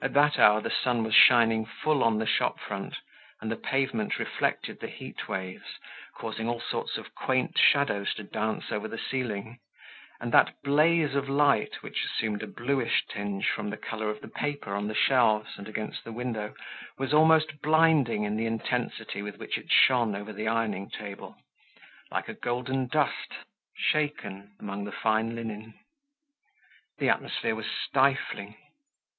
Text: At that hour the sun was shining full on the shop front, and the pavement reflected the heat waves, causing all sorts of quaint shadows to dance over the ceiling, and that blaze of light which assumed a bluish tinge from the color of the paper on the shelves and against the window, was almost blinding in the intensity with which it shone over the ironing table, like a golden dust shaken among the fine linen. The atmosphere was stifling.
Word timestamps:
At 0.00 0.14
that 0.14 0.38
hour 0.38 0.62
the 0.62 0.70
sun 0.72 1.04
was 1.04 1.14
shining 1.14 1.66
full 1.66 2.02
on 2.02 2.16
the 2.16 2.24
shop 2.24 2.58
front, 2.58 2.96
and 3.42 3.50
the 3.52 3.56
pavement 3.56 4.18
reflected 4.18 4.80
the 4.80 4.88
heat 4.88 5.28
waves, 5.28 5.76
causing 6.14 6.48
all 6.48 6.62
sorts 6.62 6.96
of 6.96 7.14
quaint 7.14 7.58
shadows 7.58 8.14
to 8.14 8.22
dance 8.22 8.72
over 8.72 8.88
the 8.88 8.96
ceiling, 8.96 9.58
and 10.18 10.32
that 10.32 10.62
blaze 10.62 11.14
of 11.14 11.28
light 11.28 11.82
which 11.82 12.06
assumed 12.06 12.42
a 12.42 12.46
bluish 12.46 13.04
tinge 13.10 13.50
from 13.50 13.68
the 13.68 13.76
color 13.76 14.08
of 14.08 14.22
the 14.22 14.28
paper 14.28 14.74
on 14.74 14.88
the 14.88 14.94
shelves 14.94 15.58
and 15.58 15.68
against 15.68 16.04
the 16.04 16.12
window, 16.12 16.54
was 16.96 17.12
almost 17.12 17.60
blinding 17.60 18.24
in 18.24 18.36
the 18.36 18.46
intensity 18.46 19.20
with 19.20 19.36
which 19.36 19.58
it 19.58 19.70
shone 19.70 20.16
over 20.16 20.32
the 20.32 20.48
ironing 20.48 20.88
table, 20.88 21.36
like 22.10 22.30
a 22.30 22.32
golden 22.34 22.86
dust 22.86 23.34
shaken 23.76 24.52
among 24.58 24.84
the 24.84 24.90
fine 25.02 25.34
linen. 25.34 25.74
The 26.96 27.10
atmosphere 27.10 27.54
was 27.54 27.66
stifling. 27.86 28.56